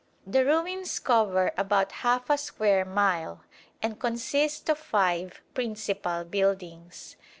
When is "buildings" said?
6.23-7.17